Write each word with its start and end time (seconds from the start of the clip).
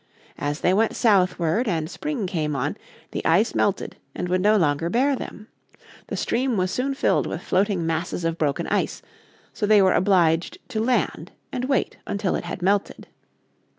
As 0.39 0.61
they 0.61 0.73
went 0.73 0.95
southward 0.95 1.67
and 1.67 1.87
spring 1.87 2.25
came 2.25 2.55
on, 2.55 2.75
the 3.11 3.23
ice 3.23 3.53
melted 3.53 3.97
and 4.15 4.29
would 4.29 4.41
no 4.41 4.57
longer 4.57 4.89
bear 4.89 5.15
them. 5.15 5.47
The 6.07 6.17
stream 6.17 6.57
was 6.57 6.71
soon 6.71 6.95
filled 6.95 7.27
with 7.27 7.43
floating 7.43 7.85
masses 7.85 8.25
of 8.25 8.39
broken 8.39 8.65
ice, 8.65 9.03
so 9.53 9.67
they 9.67 9.79
were 9.79 9.93
obliged 9.93 10.57
to 10.69 10.79
land 10.83 11.33
and 11.51 11.65
wait 11.65 11.97
until 12.07 12.33
it 12.33 12.45
had 12.45 12.63
melted. 12.63 13.09